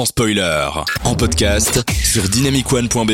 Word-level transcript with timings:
sans 0.00 0.06
spoiler. 0.06 0.66
En 1.04 1.14
podcast 1.14 1.84
sur 2.02 2.22
dynamicone.be. 2.22 3.06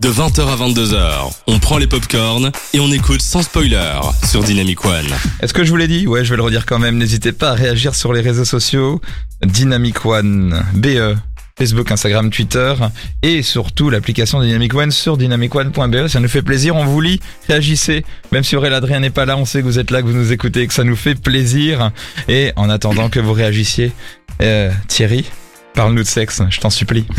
De 0.00 0.08
20h 0.08 0.40
à 0.40 0.56
22h, 0.56 1.32
on 1.46 1.60
prend 1.60 1.78
les 1.78 1.86
popcorns 1.86 2.50
et 2.74 2.80
on 2.80 2.90
écoute 2.90 3.22
sans 3.22 3.42
spoiler 3.42 4.00
sur 4.26 4.42
Dynamic 4.42 4.84
One. 4.84 5.06
Est-ce 5.40 5.54
que 5.54 5.62
je 5.62 5.70
vous 5.70 5.76
l'ai 5.76 5.86
dit? 5.86 6.08
Ouais, 6.08 6.24
je 6.24 6.30
vais 6.30 6.36
le 6.36 6.42
redire 6.42 6.66
quand 6.66 6.80
même. 6.80 6.98
N'hésitez 6.98 7.30
pas 7.30 7.50
à 7.50 7.54
réagir 7.54 7.94
sur 7.94 8.12
les 8.12 8.20
réseaux 8.20 8.44
sociaux. 8.44 9.00
Dynamic 9.44 10.04
One, 10.04 10.64
BE. 10.74 11.16
Facebook, 11.56 11.92
Instagram, 11.92 12.30
Twitter 12.30 12.74
et 13.22 13.42
surtout 13.42 13.90
l'application 13.90 14.40
Dynamic 14.40 14.74
One 14.74 14.90
sur 14.90 15.16
dynamicone.be. 15.18 16.08
Ça 16.08 16.18
nous 16.18 16.28
fait 16.28 16.42
plaisir, 16.42 16.74
on 16.74 16.86
vous 16.86 17.00
lit, 17.00 17.20
réagissez. 17.46 18.04
Même 18.32 18.42
si 18.42 18.56
Aurélien 18.56 18.78
Adrien 18.78 18.98
n'est 18.98 19.10
pas 19.10 19.26
là, 19.26 19.36
on 19.36 19.44
sait 19.44 19.60
que 19.60 19.66
vous 19.66 19.78
êtes 19.78 19.92
là, 19.92 20.00
que 20.00 20.06
vous 20.06 20.16
nous 20.16 20.32
écoutez, 20.32 20.66
que 20.66 20.74
ça 20.74 20.82
nous 20.82 20.96
fait 20.96 21.14
plaisir. 21.14 21.92
Et 22.26 22.52
en 22.56 22.68
attendant 22.68 23.10
que 23.10 23.20
vous 23.20 23.34
réagissiez, 23.34 23.92
euh, 24.40 24.72
Thierry, 24.88 25.26
parle-nous 25.74 26.02
de 26.02 26.08
sexe, 26.08 26.42
je 26.50 26.60
t'en 26.60 26.70
supplie. 26.70 27.06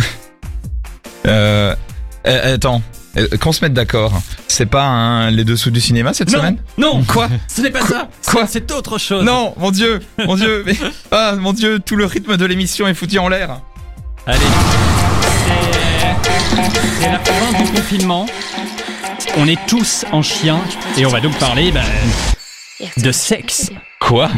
Euh, 1.25 1.73
euh, 2.27 2.55
attends, 2.55 2.81
euh, 3.16 3.29
qu'on 3.39 3.53
se 3.53 3.63
mette 3.63 3.71
d'accord. 3.73 4.12
C'est 4.49 4.66
pas 4.66 4.84
un 4.84 5.31
les 5.31 5.45
dessous 5.45 5.71
du 5.71 5.79
cinéma 5.79 6.13
cette 6.13 6.29
Non, 6.34 6.39
semaine 6.39 6.57
non, 6.77 7.02
Quoi 7.05 7.29
ce 7.48 7.62
n'est 7.62 7.70
pas 7.71 7.79
ça. 7.79 8.09
Quoi 8.27 8.45
C'est 8.45 8.70
autre 8.73 8.98
chose. 8.98 9.23
Non, 9.23 9.53
mon 9.55 9.71
dieu, 9.71 10.02
mon 10.26 10.35
dieu, 10.35 10.63
mais 10.66 10.76
ah 11.12 11.35
mon 11.39 11.53
dieu, 11.53 11.79
tout 11.79 11.95
le 11.95 12.03
rythme 12.03 12.35
de 12.35 12.45
l'émission 12.45 12.89
est 12.89 12.93
foutu 12.93 13.20
en 13.20 13.29
l'air. 13.29 13.62
Allez. 14.27 14.39
C'est- 15.48 16.99
C'est 16.99 17.09
la 17.09 17.20
fin 17.20 17.63
du 17.63 17.71
confinement. 17.71 18.26
On 19.38 19.48
est 19.48 19.65
tous 19.65 20.04
en 20.12 20.21
chien 20.21 20.59
et 20.98 21.05
on 21.05 21.09
va 21.09 21.21
donc 21.21 21.40
parler 21.40 21.71
bah, 21.71 21.84
de 22.98 23.12
sexe. 23.13 23.71
Quoi 24.01 24.29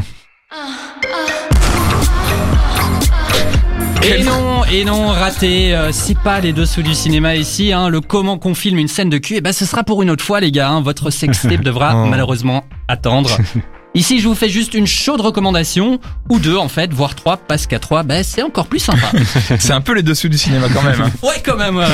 Et 4.07 4.23
non, 4.23 4.63
et 4.65 4.85
non, 4.85 5.07
raté. 5.07 5.75
euh, 5.75 5.91
c'est 5.91 6.17
pas 6.17 6.39
les 6.39 6.53
dessous 6.53 6.83
du 6.83 6.93
cinéma 6.93 7.35
ici. 7.35 7.73
Hein, 7.73 7.89
le 7.89 8.01
comment 8.01 8.37
qu'on 8.37 8.53
filme 8.53 8.77
une 8.77 8.87
scène 8.87 9.09
de 9.09 9.17
cul, 9.17 9.35
et 9.35 9.41
ben 9.41 9.51
ce 9.51 9.65
sera 9.65 9.83
pour 9.83 10.03
une 10.03 10.09
autre 10.11 10.23
fois, 10.23 10.39
les 10.39 10.51
gars. 10.51 10.69
hein. 10.69 10.81
votre 10.81 11.09
sextape 11.09 11.61
devra 11.63 11.93
Oh. 11.95 12.05
malheureusement 12.05 12.63
attendre. 12.87 13.37
Ici, 13.95 14.19
je 14.19 14.27
vous 14.27 14.35
fais 14.35 14.49
juste 14.49 14.73
une 14.73 14.85
chaude 14.87 15.21
recommandation, 15.21 15.99
ou 16.29 16.37
deux 16.39 16.57
en 16.57 16.67
fait, 16.67 16.91
voire 16.93 17.15
trois, 17.15 17.37
parce 17.37 17.65
qu'à 17.65 17.79
trois, 17.79 18.03
ben, 18.03 18.23
c'est 18.25 18.43
encore 18.43 18.67
plus 18.67 18.79
sympa. 18.79 19.09
C'est 19.57 19.71
un 19.71 19.79
peu 19.79 19.93
les 19.93 20.03
dessous 20.03 20.27
du 20.27 20.37
cinéma 20.37 20.67
quand 20.73 20.81
même. 20.83 20.99
hein. 21.01 21.11
Ouais, 21.23 21.41
quand 21.45 21.55
même. 21.55 21.77
euh. 21.77 21.87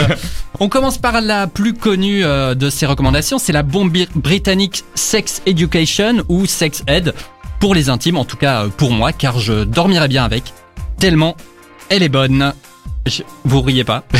On 0.59 0.67
commence 0.67 0.97
par 0.97 1.21
la 1.21 1.45
plus 1.45 1.73
connue 1.73 2.23
euh, 2.25 2.55
de 2.55 2.71
ces 2.71 2.87
recommandations, 2.87 3.37
c'est 3.37 3.53
la 3.53 3.61
bombe 3.61 3.95
britannique 4.15 4.83
Sex 4.95 5.43
Education 5.45 6.23
ou 6.27 6.47
Sex 6.47 6.81
Ed 6.87 7.13
pour 7.59 7.75
les 7.75 7.89
intimes, 7.89 8.17
en 8.17 8.25
tout 8.25 8.37
cas 8.37 8.63
euh, 8.63 8.69
pour 8.75 8.91
moi, 8.91 9.13
car 9.13 9.39
je 9.39 9.63
dormirai 9.63 10.07
bien 10.07 10.23
avec. 10.23 10.53
Tellement 10.97 11.35
elle 11.91 12.03
est 12.03 12.09
bonne. 12.09 12.53
Je- 13.05 13.21
Vous 13.45 13.61
riez 13.61 13.83
pas. 13.83 14.03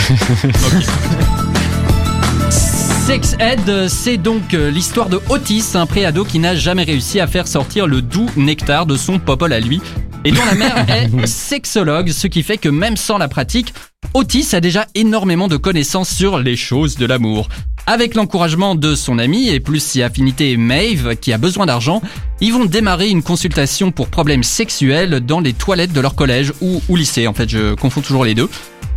Sex 2.50 3.36
Ed, 3.40 3.88
c'est 3.90 4.18
donc 4.18 4.54
euh, 4.54 4.70
l'histoire 4.70 5.10
de 5.10 5.20
Otis, 5.30 5.64
un 5.74 5.86
préado 5.86 6.24
qui 6.24 6.40
n'a 6.40 6.56
jamais 6.56 6.84
réussi 6.84 7.20
à 7.20 7.28
faire 7.28 7.48
sortir 7.48 7.88
le 7.88 8.02
doux 8.02 8.30
nectar 8.38 8.86
de 8.86 8.96
son 8.96 9.20
popol 9.20 9.54
à 9.54 9.60
lui, 9.60 9.82
et 10.24 10.32
dont 10.32 10.46
la 10.46 10.54
mère 10.56 10.86
est 10.90 11.26
sexologue, 11.28 12.10
ce 12.12 12.28
qui 12.28 12.44
fait 12.44 12.58
que 12.58 12.70
même 12.70 12.96
sans 12.98 13.18
la 13.18 13.28
pratique, 13.28 13.74
Otis 14.14 14.50
a 14.54 14.60
déjà 14.62 14.86
énormément 14.96 15.48
de 15.48 15.58
connaissances 15.58 16.10
sur 16.10 16.40
les 16.40 16.56
choses 16.56 16.96
de 16.98 17.06
l'amour. 17.06 17.50
Avec 17.88 18.16
l'encouragement 18.16 18.76
de 18.76 18.96
son 18.96 19.18
ami 19.20 19.50
et 19.50 19.60
plus 19.60 19.84
si 19.84 20.02
affinité 20.04 20.56
Maeve, 20.56 21.16
qui 21.20 21.34
a 21.34 21.38
besoin 21.38 21.66
d'argent, 21.66 22.02
ils 22.40 22.54
vont 22.54 22.66
démarrer 22.66 23.10
une 23.10 23.24
consultation 23.24 23.92
pour 23.92 24.08
problèmes 24.08 24.44
sexuels 24.44 25.20
dans 25.22 25.40
les 25.40 25.54
toilettes 25.54 25.92
de 25.92 26.00
leur 26.00 26.16
collège 26.16 26.54
ou, 26.62 26.82
ou 26.88 26.96
lycée. 26.96 27.28
En 27.28 27.34
fait, 27.34 27.50
je 27.50 27.74
confonds 27.74 28.02
toujours 28.02 28.24
les 28.24 28.36
deux. 28.36 28.50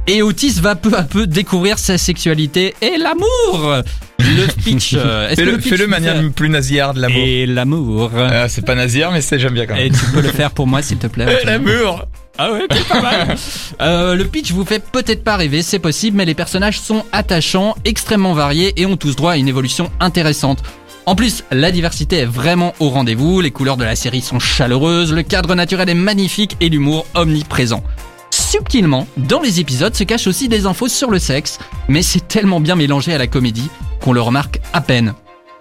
Et 0.06 0.22
Otis 0.22 0.60
va 0.60 0.74
peu 0.74 0.92
à 0.94 1.02
peu 1.02 1.26
découvrir 1.26 1.78
sa 1.78 1.96
sexualité 1.96 2.74
et 2.82 2.98
l'amour. 2.98 3.76
Le 4.18 4.46
pitch. 4.62 4.92
euh, 4.96 5.28
Fais-le 5.34 5.52
le 5.52 5.56
pitch 5.58 5.70
fais-le 5.70 5.84
vous 5.84 5.90
manière 5.90 6.30
plus 6.32 6.50
nasillarde, 6.50 6.98
l'amour. 6.98 7.22
Et 7.24 7.46
l'amour. 7.46 8.10
Ah, 8.16 8.48
c'est 8.50 8.64
pas 8.66 8.74
nasillard, 8.74 9.12
mais 9.12 9.22
c'est 9.22 9.38
j'aime 9.38 9.54
bien 9.54 9.66
quand 9.66 9.76
Et 9.76 9.88
même. 9.88 9.92
tu 9.98 10.04
peux 10.12 10.20
le 10.20 10.28
faire 10.28 10.50
pour 10.50 10.66
moi, 10.66 10.82
s'il 10.82 10.98
te 10.98 11.06
plaît. 11.06 11.24
Eh, 11.42 11.46
L'amour 11.46 12.04
Ah 12.38 12.52
ouais. 12.52 12.66
Euh, 13.80 14.14
le 14.14 14.24
pitch 14.24 14.52
vous 14.52 14.64
fait 14.64 14.82
peut-être 14.82 15.24
pas 15.24 15.36
rêver, 15.36 15.62
c'est 15.62 15.78
possible, 15.78 16.16
mais 16.16 16.24
les 16.24 16.34
personnages 16.34 16.80
sont 16.80 17.04
attachants, 17.12 17.74
extrêmement 17.84 18.32
variés 18.32 18.72
et 18.76 18.86
ont 18.86 18.96
tous 18.96 19.16
droit 19.16 19.32
à 19.32 19.36
une 19.36 19.48
évolution 19.48 19.90
intéressante. 20.00 20.62
En 21.06 21.16
plus, 21.16 21.44
la 21.50 21.70
diversité 21.70 22.18
est 22.18 22.24
vraiment 22.24 22.72
au 22.80 22.88
rendez-vous, 22.88 23.40
les 23.40 23.50
couleurs 23.50 23.76
de 23.76 23.84
la 23.84 23.96
série 23.96 24.22
sont 24.22 24.38
chaleureuses, 24.38 25.12
le 25.12 25.22
cadre 25.22 25.54
naturel 25.54 25.88
est 25.88 25.94
magnifique 25.94 26.56
et 26.60 26.68
l'humour 26.68 27.06
omniprésent. 27.14 27.82
Subtilement, 28.30 29.06
dans 29.16 29.40
les 29.40 29.60
épisodes 29.60 29.94
se 29.94 30.04
cachent 30.04 30.28
aussi 30.28 30.48
des 30.48 30.66
infos 30.66 30.88
sur 30.88 31.10
le 31.10 31.18
sexe, 31.18 31.58
mais 31.88 32.02
c'est 32.02 32.26
tellement 32.26 32.60
bien 32.60 32.76
mélangé 32.76 33.12
à 33.12 33.18
la 33.18 33.26
comédie 33.26 33.68
qu'on 34.00 34.12
le 34.12 34.20
remarque 34.20 34.60
à 34.72 34.80
peine. 34.80 35.14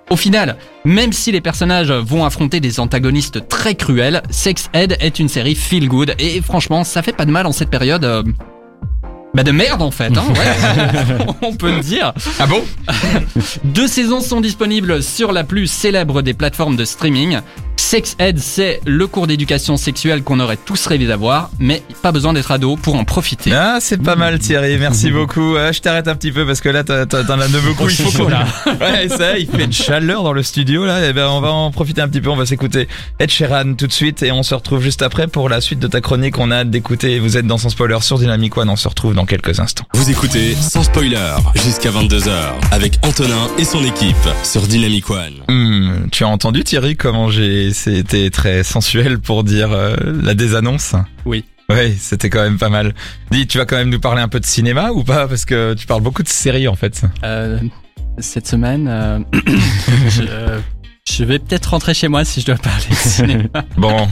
Au 0.09 0.15
final, 0.15 0.57
même 0.85 1.13
si 1.13 1.31
les 1.31 1.41
personnages 1.41 1.91
vont 1.91 2.25
affronter 2.25 2.59
des 2.59 2.79
antagonistes 2.79 3.47
très 3.47 3.75
cruels, 3.75 4.21
Sex 4.29 4.69
Ed 4.73 4.97
est 4.99 5.19
une 5.19 5.29
série 5.29 5.55
feel 5.55 5.87
good 5.87 6.13
et 6.19 6.41
franchement, 6.41 6.83
ça 6.83 7.01
fait 7.01 7.13
pas 7.13 7.25
de 7.25 7.31
mal 7.31 7.45
en 7.47 7.51
cette 7.51 7.69
période. 7.69 8.03
euh, 8.03 8.23
bah 9.33 9.41
de 9.41 9.51
merde 9.51 9.81
en 9.81 9.89
fait, 9.89 10.15
hein, 10.15 10.25
ouais. 10.29 11.25
on 11.41 11.55
peut 11.55 11.71
le 11.73 11.79
dire. 11.79 12.13
Ah 12.39 12.45
bon? 12.45 12.61
Deux 13.63 13.87
saisons 13.87 14.21
sont 14.21 14.41
disponibles 14.41 15.01
sur 15.01 15.31
la 15.31 15.43
plus 15.43 15.65
célèbre 15.65 16.21
des 16.21 16.35
plateformes 16.35 16.75
de 16.75 16.85
streaming. 16.85 17.39
Sex 17.93 18.15
Ed, 18.17 18.39
c'est 18.39 18.81
le 18.87 19.05
cours 19.05 19.27
d'éducation 19.27 19.77
sexuelle 19.77 20.23
qu'on 20.23 20.39
aurait 20.39 20.57
tous 20.57 20.83
rêvé 20.87 21.05
d'avoir, 21.05 21.51
mais 21.59 21.83
pas 22.01 22.11
besoin 22.11 22.33
d'être 22.33 22.49
ado 22.49 22.75
pour 22.75 22.95
en 22.95 23.03
profiter. 23.03 23.53
Ah, 23.53 23.77
c'est 23.79 24.01
pas 24.01 24.15
mal 24.15 24.39
Thierry, 24.39 24.79
merci 24.79 25.11
beaucoup. 25.11 25.57
Ah, 25.59 25.71
je 25.71 25.79
t'arrête 25.79 26.07
un 26.07 26.15
petit 26.15 26.31
peu 26.31 26.43
parce 26.43 26.59
que 26.59 26.69
là, 26.69 26.83
t'en 26.83 26.95
as 26.95 27.03
de 27.03 27.59
beaucoup. 27.59 27.87
Il 27.87 27.95
faut 27.95 28.23
qu'on 28.23 28.29
là. 28.29 28.47
Ouais, 28.81 29.07
ça, 29.09 29.37
il 29.37 29.45
fait 29.45 29.65
une 29.65 29.71
chaleur 29.71 30.23
dans 30.23 30.33
le 30.33 30.41
studio 30.41 30.87
là. 30.87 31.07
Et 31.07 31.13
ben, 31.13 31.27
on 31.27 31.39
va 31.39 31.51
en 31.51 31.69
profiter 31.69 32.01
un 32.01 32.07
petit 32.07 32.19
peu. 32.19 32.31
On 32.31 32.35
va 32.35 32.47
s'écouter 32.47 32.87
Ed 33.19 33.29
Sheeran 33.29 33.75
tout 33.75 33.85
de 33.85 33.91
suite 33.91 34.23
et 34.23 34.31
on 34.31 34.41
se 34.41 34.55
retrouve 34.55 34.81
juste 34.81 35.03
après 35.03 35.27
pour 35.27 35.47
la 35.47 35.61
suite 35.61 35.77
de 35.77 35.85
ta 35.85 36.01
chronique. 36.01 36.39
On 36.39 36.49
a 36.49 36.61
hâte 36.61 36.71
d'écouter. 36.71 37.19
Vous 37.19 37.37
êtes 37.37 37.45
dans 37.45 37.59
son 37.59 37.69
spoiler 37.69 37.99
sur 38.01 38.17
Dynamic 38.17 38.57
One. 38.57 38.69
On 38.69 38.75
se 38.75 38.87
retrouve 38.87 39.13
dans 39.13 39.27
quelques 39.27 39.59
instants. 39.59 39.85
Vous 39.93 40.09
écoutez 40.09 40.55
sans 40.55 40.81
spoiler 40.81 41.35
jusqu'à 41.63 41.91
22h 41.91 42.31
avec 42.71 42.97
Antonin 43.03 43.49
et 43.59 43.65
son 43.65 43.85
équipe 43.85 44.15
sur 44.43 44.63
Dynamic 44.63 45.11
One. 45.11 45.43
Hmm, 45.47 46.09
tu 46.11 46.23
as 46.23 46.27
entendu 46.27 46.63
Thierry 46.63 46.97
comment 46.97 47.29
j'ai 47.29 47.71
c'était 47.83 48.29
très 48.29 48.63
sensuel 48.63 49.19
pour 49.19 49.43
dire 49.43 49.73
euh, 49.73 49.95
la 50.21 50.33
désannonce. 50.35 50.95
Oui. 51.25 51.43
Oui, 51.69 51.95
c'était 51.97 52.29
quand 52.29 52.41
même 52.41 52.57
pas 52.57 52.69
mal. 52.69 52.93
Dis, 53.31 53.45
tu 53.45 53.57
vas 53.57 53.65
quand 53.65 53.75
même 53.75 53.89
nous 53.89 53.99
parler 53.99 54.21
un 54.21 54.29
peu 54.29 54.39
de 54.39 54.45
cinéma 54.45 54.91
ou 54.91 55.03
pas? 55.03 55.27
Parce 55.27 55.43
que 55.43 55.73
tu 55.73 55.85
parles 55.85 56.01
beaucoup 56.01 56.23
de 56.23 56.29
séries 56.29 56.67
en 56.69 56.75
fait. 56.75 57.01
Euh, 57.25 57.59
cette 58.19 58.47
semaine, 58.47 58.87
euh, 58.87 59.19
je, 60.09 60.23
euh, 60.29 60.59
je 61.09 61.23
vais 61.25 61.39
peut-être 61.39 61.65
rentrer 61.71 61.93
chez 61.93 62.07
moi 62.07 62.23
si 62.23 62.39
je 62.39 62.45
dois 62.45 62.55
parler 62.55 62.85
de 62.89 62.95
cinéma. 62.95 63.49
Bon. 63.77 64.07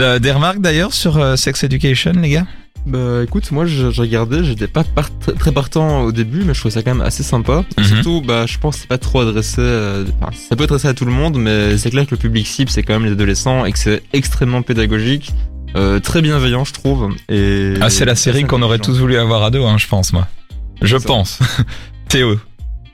Euh, 0.00 0.18
des 0.18 0.32
remarques 0.32 0.60
d'ailleurs 0.60 0.92
sur 0.94 1.18
euh, 1.18 1.36
Sex 1.36 1.62
Education, 1.62 2.12
les 2.12 2.30
gars? 2.30 2.46
Bah 2.84 3.22
écoute, 3.22 3.50
moi 3.52 3.64
je, 3.64 3.90
je 3.92 4.00
regardais, 4.00 4.42
j'étais 4.42 4.66
pas 4.66 4.82
part- 4.82 5.10
très 5.38 5.52
partant 5.52 6.02
au 6.02 6.10
début, 6.12 6.42
mais 6.44 6.52
je 6.52 6.58
trouvais 6.58 6.74
ça 6.74 6.82
quand 6.82 6.94
même 6.94 7.04
assez 7.06 7.22
sympa. 7.22 7.64
Mhm. 7.78 7.84
Surtout, 7.84 8.22
bah 8.26 8.44
je 8.46 8.58
pense 8.58 8.74
que 8.74 8.80
c'est 8.82 8.88
pas 8.88 8.98
trop 8.98 9.20
adressé, 9.20 9.60
euh, 9.60 10.04
enfin, 10.20 10.32
ça 10.32 10.56
peut 10.56 10.64
être 10.64 10.72
adressé 10.72 10.88
à 10.88 10.94
tout 10.94 11.04
le 11.04 11.12
monde, 11.12 11.38
mais 11.38 11.78
c'est 11.78 11.90
clair 11.90 12.04
que 12.06 12.10
le 12.10 12.16
public 12.16 12.46
cible 12.46 12.70
c'est 12.70 12.82
quand 12.82 12.94
même 12.94 13.04
les 13.04 13.12
adolescents 13.12 13.64
et 13.64 13.72
que 13.72 13.78
c'est 13.78 14.02
extrêmement 14.12 14.62
pédagogique, 14.62 15.30
euh, 15.76 16.00
très 16.00 16.22
bienveillant 16.22 16.64
je 16.64 16.72
trouve. 16.72 17.14
Et 17.28 17.74
Ah, 17.80 17.88
c'est 17.88 18.04
la 18.04 18.16
série 18.16 18.44
qu'on 18.44 18.62
aurait 18.62 18.78
tous 18.80 18.98
voulu 18.98 19.16
avoir 19.16 19.44
à 19.44 19.50
deux, 19.52 19.62
hein, 19.62 19.78
je 19.78 19.86
pense, 19.86 20.12
moi. 20.12 20.26
Je 20.82 20.96
pense. 20.96 21.38
Théo. 22.08 22.36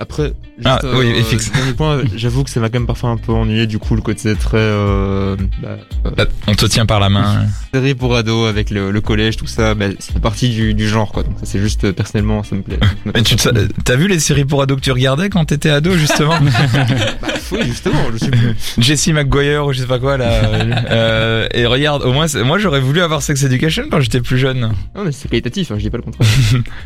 Après, 0.01 0.33
juste, 0.57 0.65
Ah, 0.65 0.81
oui, 0.95 1.13
point, 1.77 2.03
j'avoue 2.15 2.45
que 2.45 2.51
ça 2.51 2.61
m'a 2.61 2.69
quand 2.69 2.79
même 2.79 2.87
parfois 2.87 3.11
un 3.11 3.17
peu 3.17 3.33
ennuyé 3.33 3.67
du 3.67 3.79
coup 3.81 3.97
le 3.97 4.01
côté 4.01 4.37
très 4.37 4.57
euh, 4.59 5.35
bah, 5.61 5.77
euh, 6.07 6.11
Là, 6.17 6.27
On 6.47 6.55
te 6.55 6.67
tient 6.67 6.87
par 6.87 7.01
la 7.01 7.09
main. 7.09 7.47
série 7.75 7.95
pour 7.97 8.15
ados 8.15 8.49
avec 8.49 8.71
le, 8.71 8.91
le 8.93 9.01
collège 9.01 9.37
tout 9.37 9.47
ça, 9.49 9.75
bah, 9.75 9.87
c'est 9.99 10.21
partie 10.21 10.51
du, 10.51 10.75
du 10.75 10.89
genre 10.89 11.11
quoi. 11.11 11.25
Donc 11.25 11.35
ça 11.41 11.47
c'est 11.47 11.59
juste 11.59 11.83
euh, 11.85 11.93
personnellement 11.93 12.45
ça 12.45 12.55
me 12.55 12.63
plaît. 12.63 12.79
Mais 13.15 13.23
tu 13.23 13.35
te- 13.37 13.49
t'as 13.83 13.97
vu 13.97 14.07
les 14.07 14.21
séries 14.21 14.45
pour 14.45 14.63
ados 14.63 14.77
que 14.79 14.83
tu 14.85 14.93
regardais 14.93 15.31
quand 15.31 15.45
t'étais 15.47 15.71
ado, 15.71 15.91
justement 15.97 16.39
Oui 17.53 17.61
justement, 17.67 17.99
je 18.13 18.19
suis 18.19 18.31
plus. 18.31 18.55
Jesse 18.79 19.09
McGuire 19.09 19.67
ou 19.67 19.73
je 19.73 19.81
sais 19.81 19.87
pas 19.87 19.99
quoi, 19.99 20.17
là. 20.17 20.27
Euh, 20.29 21.49
et 21.55 21.67
regarde, 21.67 22.03
au 22.05 22.13
moins, 22.13 22.27
moi 22.45 22.59
j'aurais 22.59 22.81
voulu 22.81 23.01
avoir 23.01 23.23
Sex 23.23 23.43
Education 23.43 23.85
quand 23.91 24.01
j'étais 24.01 24.21
plus 24.21 24.39
jeune. 24.39 24.61
Non 24.95 25.05
mais 25.05 25.13
c'est 25.13 25.29
qualitatif, 25.29 25.71
hein, 25.71 25.75
je 25.79 25.83
dis 25.83 25.91
pas 25.91 25.97
le 25.97 26.03
contraire. 26.05 26.29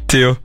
Théo. 0.07 0.37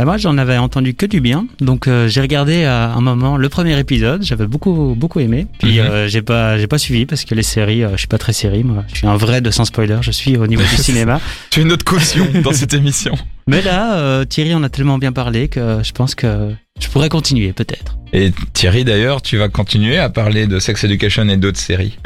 Bah 0.00 0.06
moi, 0.06 0.16
j'en 0.16 0.38
avais 0.38 0.56
entendu 0.56 0.94
que 0.94 1.04
du 1.04 1.20
bien, 1.20 1.46
donc 1.60 1.86
euh, 1.86 2.08
j'ai 2.08 2.22
regardé 2.22 2.64
à 2.64 2.90
un 2.94 3.02
moment 3.02 3.36
le 3.36 3.50
premier 3.50 3.78
épisode, 3.78 4.22
j'avais 4.22 4.46
beaucoup 4.46 4.94
beaucoup 4.96 5.20
aimé. 5.20 5.46
Puis 5.58 5.78
Mhm. 5.78 5.84
euh, 5.86 6.08
j'ai 6.08 6.22
pas 6.22 6.56
j'ai 6.56 6.66
pas 6.66 6.78
suivi 6.78 7.04
parce 7.04 7.26
que 7.26 7.34
les 7.34 7.42
séries, 7.42 7.84
euh, 7.84 7.90
je 7.92 7.96
suis 7.98 8.06
pas 8.08 8.16
très 8.16 8.32
série, 8.32 8.64
moi. 8.64 8.82
Je 8.90 8.96
suis 8.96 9.06
un 9.06 9.18
vrai 9.18 9.42
de 9.42 9.50
sans 9.50 9.66
spoiler. 9.66 9.98
Je 10.00 10.10
suis 10.10 10.38
au 10.38 10.46
niveau 10.46 10.62
du 10.62 10.76
cinéma. 10.82 11.20
Tu 11.50 11.60
es 11.60 11.64
notre 11.64 11.84
caution 11.84 12.26
dans 12.42 12.54
cette 12.54 12.72
émission. 12.72 13.14
Mais 13.46 13.60
là, 13.60 13.96
euh, 13.98 14.24
Thierry 14.24 14.54
en 14.54 14.62
a 14.62 14.70
tellement 14.70 14.96
bien 14.96 15.12
parlé 15.12 15.48
que 15.48 15.80
je 15.82 15.92
pense 15.92 16.14
que 16.14 16.48
je 16.80 16.88
pourrais 16.88 17.10
continuer 17.10 17.52
peut-être. 17.52 17.98
Et 18.14 18.32
Thierry, 18.54 18.84
d'ailleurs, 18.86 19.20
tu 19.20 19.36
vas 19.36 19.50
continuer 19.50 19.98
à 19.98 20.08
parler 20.08 20.46
de 20.46 20.58
Sex 20.60 20.82
Education 20.82 21.28
et 21.28 21.36
d'autres 21.36 21.60
séries. 21.60 21.98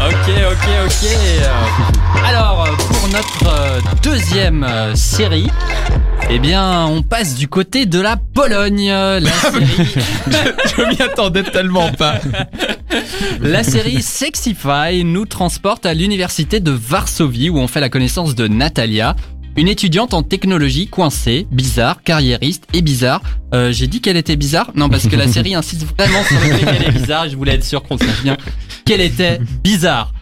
Ok, 0.00 0.10
ok, 0.10 0.28
ok, 0.50 0.68
ok. 0.86 2.23
Notre 3.14 3.46
euh, 3.46 3.80
deuxième 4.02 4.64
euh, 4.64 4.94
série, 4.96 5.46
eh 6.30 6.40
bien, 6.40 6.84
on 6.86 7.02
passe 7.02 7.36
du 7.36 7.46
côté 7.46 7.86
de 7.86 8.00
la 8.00 8.16
Pologne. 8.16 8.88
La 8.90 9.20
série, 9.20 9.66
Je 10.76 10.82
m'y 10.88 11.00
attendais 11.00 11.44
tellement 11.44 11.92
pas. 11.92 12.18
la 13.40 13.62
série 13.62 14.02
Sexify 14.02 15.04
nous 15.04 15.26
transporte 15.26 15.86
à 15.86 15.94
l'université 15.94 16.58
de 16.58 16.72
Varsovie 16.72 17.50
où 17.50 17.58
on 17.58 17.68
fait 17.68 17.80
la 17.80 17.88
connaissance 17.88 18.34
de 18.34 18.48
Natalia. 18.48 19.14
Une 19.56 19.68
étudiante 19.68 20.12
en 20.14 20.24
technologie 20.24 20.88
coincée, 20.88 21.46
bizarre, 21.52 22.02
carriériste 22.02 22.64
et 22.72 22.82
bizarre. 22.82 23.22
Euh, 23.54 23.70
J'ai 23.70 23.86
dit 23.86 24.00
qu'elle 24.00 24.16
était 24.16 24.34
bizarre? 24.34 24.72
Non, 24.74 24.88
parce 24.88 25.06
que 25.06 25.14
la 25.14 25.28
série 25.28 25.54
insiste 25.54 25.86
vraiment 25.96 26.24
sur 26.24 26.34
le 26.40 26.56
fait 26.56 26.64
qu'elle 26.64 26.88
est 26.88 26.90
bizarre. 26.98 27.28
Je 27.28 27.36
voulais 27.36 27.54
être 27.54 27.64
sûr 27.64 27.80
qu'on 27.84 27.96
sache 27.96 28.22
bien 28.24 28.36
qu'elle 28.84 29.00
était 29.00 29.38
bizarre. 29.62 30.12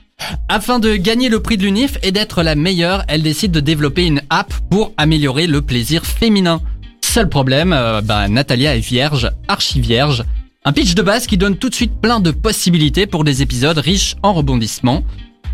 Afin 0.48 0.78
de 0.78 0.96
gagner 0.96 1.28
le 1.28 1.40
prix 1.40 1.56
de 1.56 1.62
l'UNIF 1.62 1.98
et 2.02 2.12
d'être 2.12 2.42
la 2.42 2.54
meilleure, 2.54 3.04
elle 3.08 3.22
décide 3.22 3.52
de 3.52 3.60
développer 3.60 4.06
une 4.06 4.22
app 4.30 4.52
pour 4.70 4.92
améliorer 4.96 5.46
le 5.46 5.62
plaisir 5.62 6.04
féminin. 6.04 6.60
Seul 7.00 7.28
problème, 7.28 7.72
euh, 7.72 8.00
bah, 8.00 8.28
Natalia 8.28 8.76
est 8.76 8.80
vierge, 8.80 9.30
archi 9.48 9.80
vierge. 9.80 10.24
Un 10.64 10.72
pitch 10.72 10.94
de 10.94 11.02
base 11.02 11.26
qui 11.26 11.36
donne 11.36 11.56
tout 11.56 11.68
de 11.68 11.74
suite 11.74 12.00
plein 12.00 12.20
de 12.20 12.30
possibilités 12.30 13.06
pour 13.06 13.24
des 13.24 13.42
épisodes 13.42 13.78
riches 13.78 14.16
en 14.22 14.32
rebondissements. 14.32 15.02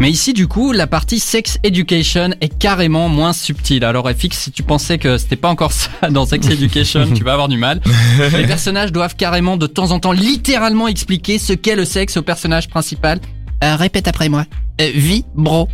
Mais 0.01 0.11
ici, 0.11 0.33
du 0.33 0.47
coup, 0.47 0.71
la 0.71 0.87
partie 0.87 1.19
sex 1.19 1.59
education 1.65 2.31
est 2.41 2.57
carrément 2.57 3.09
moins 3.09 3.33
subtile. 3.33 3.85
Alors, 3.85 4.09
FX, 4.09 4.39
si 4.39 4.53
tu 4.53 4.63
pensais 4.63 4.99
que 4.99 5.19
c'était 5.19 5.35
pas 5.35 5.49
encore 5.49 5.73
ça 5.73 5.91
dans 6.11 6.25
sex 6.25 6.49
education, 6.49 7.05
tu 7.13 7.25
vas 7.25 7.33
avoir 7.33 7.49
du 7.49 7.59
mal. 7.59 7.81
Les 8.37 8.47
personnages 8.47 8.93
doivent 8.93 9.17
carrément 9.17 9.57
de 9.57 9.67
temps 9.67 9.91
en 9.91 9.99
temps 9.99 10.13
littéralement 10.13 10.87
expliquer 10.87 11.39
ce 11.39 11.53
qu'est 11.53 11.75
le 11.75 11.85
sexe 11.85 12.17
au 12.17 12.23
personnage 12.23 12.69
principal. 12.69 13.19
Euh, 13.65 13.77
répète 13.77 14.09
après 14.09 14.29
moi. 14.29 14.45
Euh, 14.81 14.91
vie, 14.95 15.25
bro. 15.35 15.69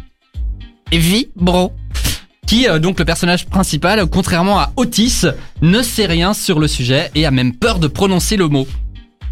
Vie, 0.93 1.29
bro. 1.37 1.73
Qui, 2.47 2.69
euh, 2.69 2.79
donc 2.79 2.99
le 2.99 3.05
personnage 3.05 3.47
principal, 3.47 4.05
contrairement 4.07 4.59
à 4.59 4.73
Otis, 4.77 5.23
ne 5.63 5.83
sait 5.83 6.07
rien 6.07 6.35
sur 6.35 6.59
le 6.59 6.69
sujet 6.69 7.11
et 7.15 7.27
a 7.27 7.31
même 7.31 7.55
peur 7.55 7.79
de 7.79 7.87
prononcer 7.87 8.37
le 8.37 8.49
mot. 8.49 8.67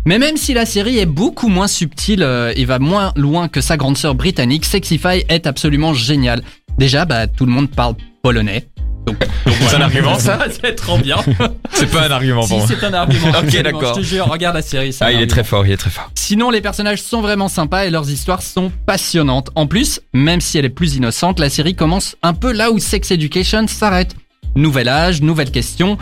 Mais 0.05 0.19
même 0.19 0.37
si 0.37 0.53
la 0.55 0.67
série 0.67 0.99
est 0.99 1.07
beaucoup 1.07 1.49
moins 1.49 1.69
subtile 1.69 2.23
euh, 2.23 2.53
et 2.57 2.65
va 2.65 2.79
moins 2.79 3.13
loin 3.15 3.49
que 3.49 3.61
sa 3.61 3.77
grande 3.77 3.97
sœur 3.97 4.15
britannique, 4.15 4.65
Sexify 4.65 5.25
est 5.29 5.47
absolument 5.47 5.95
génial. 5.95 6.43
Déjà, 6.79 7.05
bah, 7.05 7.27
tout 7.27 7.47
le 7.47 7.53
monde 7.53 7.71
parle 7.71 7.95
polonais. 8.23 8.69
Donc, 9.07 9.19
donc 9.47 9.55
C'est 9.69 9.77
un 9.77 9.81
argument, 9.81 10.19
ça 10.19 10.39
C'est 10.63 10.75
trop 10.75 10.99
bien. 10.99 11.17
C'est 11.73 11.91
pas 11.91 12.07
un 12.09 12.11
argument 12.11 12.43
si, 12.43 12.49
pour 12.49 12.59
moi. 12.59 12.67
c'est 12.69 12.85
un 12.85 12.95
argument. 12.95 13.29
Ok, 13.31 13.63
d'accord. 13.63 13.95
Je 13.95 14.01
te 14.01 14.05
jure, 14.07 14.27
regarde 14.27 14.57
la 14.57 14.63
série. 14.63 14.97
Ah, 15.01 15.13
il 15.13 15.21
est 15.21 15.27
très 15.27 15.45
fort, 15.45 15.67
il 15.67 15.73
est 15.73 15.77
très 15.77 15.91
fort. 15.91 16.11
Sinon, 16.15 16.51
les 16.51 16.61
personnages 16.61 17.03
sont 17.03 17.21
vraiment 17.21 17.49
sympas 17.49 17.87
et 17.87 17.91
leurs 17.91 18.11
histoires 18.11 18.43
sont 18.43 18.71
passionnantes. 18.87 19.51
En 19.55 19.67
plus, 19.67 20.01
même 20.13 20.41
si 20.41 20.59
elle 20.59 20.65
est 20.65 20.71
plus 20.71 20.95
innocente, 20.95 21.41
la 21.41 21.51
série 21.51 21.75
commence 21.75 22.17
un 22.23 22.35
peu 22.35 22.53
là 22.53 22.71
où 22.71 22.79
Sex 22.79 23.11
Education 23.11 23.67
s'arrête. 23.67 24.15
Nouvel 24.55 24.89
âge, 24.89 25.23
nouvelle 25.23 25.51
question, 25.51 25.97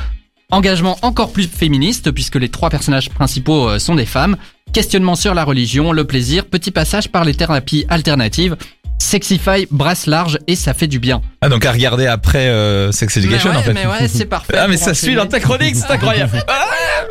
engagement 0.50 0.98
encore 1.02 1.32
plus 1.32 1.46
féministe 1.46 2.10
puisque 2.10 2.36
les 2.36 2.48
trois 2.48 2.70
personnages 2.70 3.10
principaux 3.10 3.68
euh, 3.68 3.78
sont 3.78 3.94
des 3.94 4.06
femmes, 4.06 4.36
questionnement 4.72 5.14
sur 5.14 5.34
la 5.34 5.44
religion, 5.44 5.92
le 5.92 6.04
plaisir, 6.04 6.46
petit 6.46 6.70
passage 6.70 7.08
par 7.08 7.24
les 7.24 7.34
thérapies 7.34 7.86
alternatives. 7.88 8.56
Sexify 9.00 9.66
brasse 9.70 10.06
large 10.06 10.38
et 10.46 10.54
ça 10.54 10.74
fait 10.74 10.86
du 10.86 10.98
bien. 10.98 11.22
Ah, 11.40 11.48
donc 11.48 11.64
à 11.64 11.72
regarder 11.72 12.06
après 12.06 12.48
euh, 12.48 12.92
Sex 12.92 13.16
Education 13.16 13.50
ouais, 13.50 13.56
en 13.56 13.62
fait. 13.62 13.72
mais 13.72 13.86
ouais, 13.86 14.08
c'est 14.08 14.26
parfait. 14.26 14.54
Ah, 14.56 14.68
mais 14.68 14.76
ça 14.76 14.94
suit 14.94 15.14
dans 15.14 15.26
ta 15.26 15.40
chronique, 15.40 15.74
c'est 15.74 15.90
incroyable. 15.90 16.44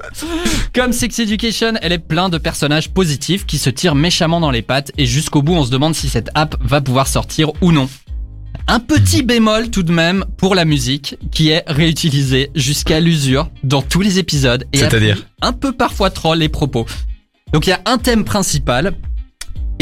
Comme 0.73 0.93
Sex 0.93 1.17
Education, 1.17 1.73
elle 1.81 1.91
est 1.91 1.99
plein 1.99 2.29
de 2.29 2.37
personnages 2.37 2.89
positifs 2.89 3.45
qui 3.45 3.57
se 3.57 3.71
tirent 3.71 3.95
méchamment 3.95 4.39
dans 4.39 4.51
les 4.51 4.61
pattes 4.61 4.91
et 4.97 5.07
jusqu'au 5.07 5.41
bout 5.41 5.55
on 5.55 5.65
se 5.65 5.71
demande 5.71 5.95
si 5.95 6.09
cette 6.09 6.29
app 6.35 6.55
va 6.61 6.79
pouvoir 6.79 7.07
sortir 7.07 7.51
ou 7.61 7.71
non. 7.71 7.89
Un 8.67 8.79
petit 8.79 9.23
bémol 9.23 9.71
tout 9.71 9.81
de 9.81 9.91
même 9.91 10.25
pour 10.37 10.53
la 10.53 10.63
musique 10.63 11.17
qui 11.31 11.49
est 11.49 11.63
réutilisée 11.65 12.51
jusqu'à 12.53 12.99
l'usure 12.99 13.49
dans 13.63 13.81
tous 13.81 14.01
les 14.01 14.19
épisodes 14.19 14.63
et 14.73 14.83
un 15.41 15.53
peu 15.53 15.71
parfois 15.71 16.11
trop 16.11 16.35
les 16.35 16.49
propos. 16.49 16.85
Donc 17.51 17.65
il 17.65 17.71
y 17.71 17.73
a 17.73 17.81
un 17.85 17.97
thème 17.97 18.23
principal 18.23 18.93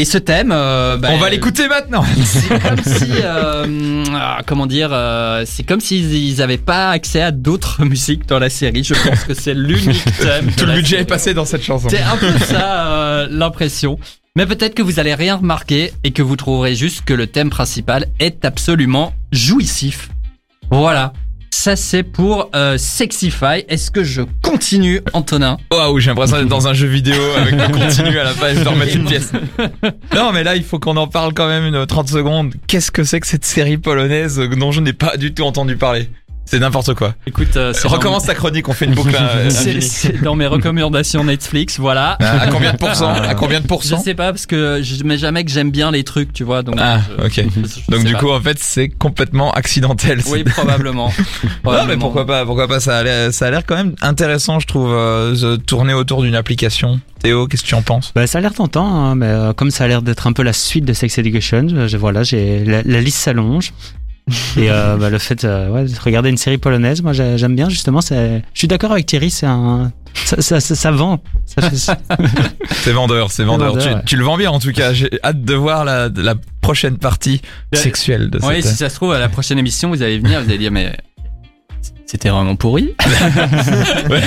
et 0.00 0.04
ce 0.04 0.16
thème, 0.16 0.52
euh, 0.52 0.96
bah, 0.96 1.08
On 1.10 1.18
va 1.18 1.28
l'écouter 1.28 1.66
maintenant. 1.66 2.04
c'est 2.24 2.48
comme 2.60 2.82
si, 2.84 3.10
euh, 3.20 4.04
ah, 4.14 4.42
comment 4.46 4.66
dire, 4.66 4.90
euh, 4.92 5.42
c'est 5.44 5.64
comme 5.64 5.80
s'ils 5.80 6.14
ils 6.14 6.40
avaient 6.40 6.56
pas 6.56 6.90
accès 6.90 7.20
à 7.20 7.32
d'autres 7.32 7.84
musiques 7.84 8.24
dans 8.26 8.38
la 8.38 8.48
série. 8.48 8.84
Je 8.84 8.94
pense 8.94 9.24
que 9.24 9.34
c'est 9.34 9.54
l'unique 9.54 10.04
thème. 10.20 10.52
Tout 10.56 10.66
le 10.66 10.74
budget 10.74 11.00
est 11.00 11.04
passé 11.04 11.34
dans 11.34 11.44
cette 11.44 11.64
chanson. 11.64 11.88
C'est 11.88 12.00
un 12.00 12.16
peu 12.16 12.30
ça 12.38 12.92
euh, 12.92 13.26
l'impression. 13.28 13.98
Mais 14.36 14.46
peut-être 14.46 14.76
que 14.76 14.82
vous 14.82 15.00
allez 15.00 15.14
rien 15.14 15.34
remarquer 15.34 15.92
et 16.04 16.12
que 16.12 16.22
vous 16.22 16.36
trouverez 16.36 16.76
juste 16.76 17.04
que 17.04 17.12
le 17.12 17.26
thème 17.26 17.50
principal 17.50 18.06
est 18.20 18.44
absolument 18.44 19.12
jouissif. 19.32 20.10
Voilà. 20.70 21.12
Ça 21.50 21.76
c'est 21.76 22.02
pour 22.02 22.50
euh, 22.54 22.78
Sexify. 22.78 23.64
Est-ce 23.68 23.90
que 23.90 24.04
je 24.04 24.22
continue, 24.42 25.00
Antonin 25.12 25.56
Waouh, 25.72 25.98
j'ai 25.98 26.10
l'impression 26.10 26.38
d'être 26.38 26.48
dans 26.48 26.68
un 26.68 26.74
jeu 26.74 26.86
vidéo 26.86 27.20
avec 27.36 27.54
le 27.54 27.66
continu 27.72 28.18
à 28.18 28.24
la 28.24 28.54
je 28.54 28.62
dois 28.62 28.72
remettre 28.72 28.96
une 28.96 29.04
pièce. 29.04 29.32
Non, 30.14 30.32
mais 30.32 30.42
là, 30.42 30.56
il 30.56 30.64
faut 30.64 30.78
qu'on 30.78 30.96
en 30.96 31.06
parle 31.06 31.34
quand 31.34 31.46
même 31.46 31.64
une 31.64 31.86
30 31.86 32.08
secondes. 32.08 32.54
Qu'est-ce 32.66 32.90
que 32.90 33.04
c'est 33.04 33.20
que 33.20 33.26
cette 33.26 33.44
série 33.44 33.78
polonaise 33.78 34.38
dont 34.38 34.72
je 34.72 34.80
n'ai 34.80 34.92
pas 34.92 35.16
du 35.16 35.34
tout 35.34 35.44
entendu 35.44 35.76
parler? 35.76 36.08
C'est 36.50 36.58
n'importe 36.60 36.94
quoi. 36.94 37.14
Écoute, 37.26 37.56
euh, 37.56 37.74
Recommence 37.84 38.24
ta 38.24 38.34
chronique, 38.34 38.68
on 38.68 38.72
fait 38.72 38.86
une 38.86 38.94
boucle 38.94 39.14
euh, 39.20 39.50
C'est 39.50 40.22
dans 40.22 40.34
mes 40.34 40.46
recommandations 40.46 41.22
Netflix, 41.24 41.78
voilà. 41.78 42.16
Ah, 42.20 42.40
À 42.42 42.46
combien 42.48 42.72
de 42.72 42.78
pourcents 42.78 43.12
À 43.28 43.34
combien 43.34 43.58
de 43.58 43.64
Je 43.64 43.68
pourcents 43.68 43.98
sais 44.00 44.14
pas 44.14 44.32
parce 44.32 44.46
que 44.46 44.80
je 44.82 45.04
mets 45.04 45.18
jamais 45.18 45.44
que 45.44 45.50
j'aime 45.50 45.70
bien 45.70 45.90
les 45.90 46.04
trucs, 46.04 46.32
tu 46.32 46.44
vois. 46.44 46.62
Donc 46.62 46.76
Ah, 46.78 47.00
je- 47.18 47.24
ok. 47.26 47.32
je- 47.54 47.68
je 47.86 47.90
Donc 47.94 48.04
du 48.04 48.14
pas. 48.14 48.18
coup, 48.18 48.30
en 48.30 48.40
fait, 48.40 48.58
c'est 48.60 48.88
complètement 48.88 49.50
accidentel. 49.52 50.20
oui, 50.30 50.42
probablement. 50.44 51.12
Non, 51.18 51.24
mais 51.44 51.58
Probablement. 51.62 52.00
pourquoi 52.00 52.26
pas 52.26 52.46
Pourquoi 52.46 52.66
pas 52.66 52.80
Ça 52.80 52.96
a 52.98 53.02
l'air, 53.02 53.32
ça 53.32 53.46
a 53.46 53.50
l'air 53.50 53.62
quand 53.66 53.76
même 53.76 53.94
intéressant, 54.00 54.58
je 54.58 54.66
trouve, 54.66 54.90
euh, 54.92 55.34
de 55.34 55.56
tourner 55.56 55.92
autour 55.92 56.22
d'une 56.22 56.34
application. 56.34 56.98
Théo, 57.22 57.46
qu'est-ce 57.46 57.62
que 57.62 57.68
tu 57.68 57.74
en 57.74 57.82
penses? 57.82 58.12
Bah, 58.14 58.26
ça 58.26 58.38
a 58.38 58.40
l'air 58.40 58.54
tentant, 58.54 58.86
hein, 58.86 59.14
mais 59.16 59.26
euh, 59.26 59.52
comme 59.52 59.70
ça 59.70 59.84
a 59.84 59.88
l'air 59.88 60.00
d'être 60.02 60.26
un 60.26 60.32
peu 60.32 60.42
la 60.42 60.52
suite 60.54 60.84
de 60.86 60.92
Sex 60.94 61.18
Education, 61.18 61.66
je, 61.88 61.96
voilà, 61.96 62.22
j'ai 62.22 62.64
la, 62.64 62.82
la 62.84 63.00
liste 63.00 63.18
s'allonge. 63.18 63.72
Et 64.56 64.70
euh, 64.70 64.96
bah, 64.96 65.10
le 65.10 65.18
fait 65.18 65.44
euh, 65.44 65.68
ouais, 65.70 65.84
de 65.84 66.00
regarder 66.00 66.28
une 66.30 66.36
série 66.36 66.58
polonaise, 66.58 67.02
moi 67.02 67.12
j'ai- 67.12 67.38
j'aime 67.38 67.54
bien 67.56 67.68
justement. 67.68 68.00
c'est- 68.00 68.42
Je 68.54 68.58
suis 68.58 68.68
d'accord 68.68 68.92
avec 68.92 69.06
Thierry, 69.06 69.30
c'est 69.30 69.46
un, 69.46 69.92
ça, 70.14 70.40
ça, 70.40 70.60
ça, 70.60 70.74
ça 70.74 70.90
vend. 70.90 71.20
Ça 71.46 71.68
fait- 71.70 71.76
C'est 72.72 72.92
vendeur, 72.92 73.30
c'est 73.30 73.44
vendeur. 73.44 73.68
vendeur, 73.74 73.82
tu, 73.88 73.94
ouais. 73.94 74.02
tu 74.06 74.16
le 74.16 74.24
vends 74.24 74.36
bien 74.36 74.50
en 74.50 74.58
tout 74.60 74.72
cas. 74.72 74.92
J'ai 74.92 75.10
hâte 75.24 75.42
de 75.42 75.54
voir 75.54 75.84
la, 75.84 76.08
la 76.14 76.34
prochaine 76.60 76.96
partie 76.98 77.40
Ouais. 77.72 77.78
sexuelle 77.78 78.30
de 78.30 78.38
Oui, 78.42 78.62
cette. 78.62 78.72
si 78.72 78.76
ça 78.76 78.88
se 78.90 78.94
trouve, 78.96 79.12
à 79.12 79.18
la 79.18 79.28
prochaine 79.28 79.58
émission, 79.58 79.88
vous 79.90 80.02
allez 80.02 80.18
venir, 80.18 80.40
vous 80.42 80.48
allez 80.48 80.58
dire, 80.58 80.70
mais 80.70 80.94
c'était 82.06 82.30
vraiment 82.30 82.56
pourri. 82.56 82.94
Ouais, 84.10 84.22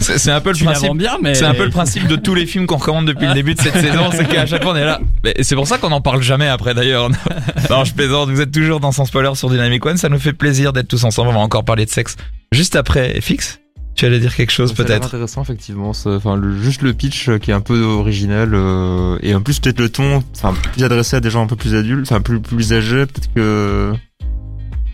c'est- 0.00 0.30
un 0.30 0.40
peu 0.40 0.50
le 0.50 0.56
Tu 0.56 0.64
principe. 0.64 0.88
vends 0.88 0.94
bien, 0.94 1.18
mais 1.22 1.34
C'est 1.34 1.44
un 1.44 1.54
peu 1.54 1.64
le 1.64 1.70
principe 1.70 2.06
de 2.06 2.16
tous 2.16 2.34
les 2.34 2.44
films 2.46 2.66
qu'on 2.66 2.76
recommande 2.76 3.06
depuis 3.06 3.26
le 3.26 3.34
début 3.34 3.54
de 3.54 3.60
cette 3.60 3.74
saison, 3.78 4.10
c'est 4.12 4.28
qu'à 4.28 4.44
chaque 4.46 4.62
fois 4.62 4.72
on 4.72 4.76
est 4.76 4.84
là. 4.84 5.00
Mais 5.24 5.34
c'est 5.40 5.54
pour 5.54 5.66
ça 5.66 5.78
qu'on 5.78 5.88
n'en 5.90 6.00
parle 6.00 6.22
jamais 6.22 6.48
après 6.48 6.74
d'ailleurs. 6.74 7.08
Non, 7.70 7.84
je 7.84 7.94
plaisante, 7.94 8.28
vous 8.30 8.40
êtes 8.40 8.52
toujours 8.52 8.80
dans 8.80 8.92
Sans 8.92 9.04
Spoiler 9.06 9.34
sur 9.34 9.48
Dynamic 9.48 9.84
One, 9.86 9.96
ça 9.96 10.08
nous 10.10 10.18
fait 10.18 10.32
plaisir 10.34 10.72
d'être 10.72 10.88
tous 10.88 11.04
ensemble, 11.04 11.30
on 11.30 11.32
va 11.34 11.38
encore 11.40 11.64
parler 11.64 11.86
de 11.86 11.90
sexe. 11.90 12.16
Juste 12.52 12.76
après, 12.76 13.20
Fix, 13.22 13.60
tu 13.94 14.04
allais 14.04 14.18
dire 14.18 14.34
quelque 14.34 14.52
chose 14.52 14.72
peut-être 14.74 15.06
intéressant 15.06 15.42
effectivement. 15.42 15.92
Enfin, 16.04 16.36
le, 16.36 16.60
juste 16.60 16.82
le 16.82 16.92
pitch 16.92 17.28
euh, 17.28 17.38
qui 17.38 17.50
est 17.50 17.54
un 17.54 17.60
peu 17.60 17.82
original 17.82 18.50
euh, 18.54 19.16
et 19.22 19.34
en 19.34 19.40
plus 19.40 19.58
peut-être 19.60 19.80
le 19.80 19.88
ton, 19.88 20.22
enfin 20.34 20.54
plus 20.72 20.82
adressé 20.84 21.16
à 21.16 21.20
des 21.20 21.30
gens 21.30 21.42
un 21.42 21.46
peu 21.46 21.56
plus 21.56 21.74
adultes, 21.74 22.06
enfin 22.10 22.20
plus 22.20 22.40
plus 22.40 22.72
âgés, 22.74 23.06
peut-être 23.06 23.32
que 23.34 23.92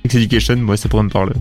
Sex 0.05 0.15
Education, 0.15 0.57
ouais, 0.67 0.77
ça 0.77 0.89
pourrait 0.89 1.03
me 1.05 1.11
parler. 1.11 1.33